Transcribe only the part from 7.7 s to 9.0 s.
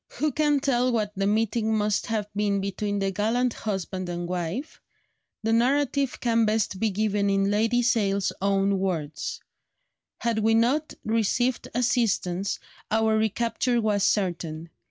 Sale's own